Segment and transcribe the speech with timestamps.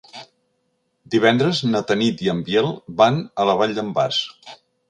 [1.15, 4.27] Divendres na Tanit i en Biel van a la Vall d'en Bas.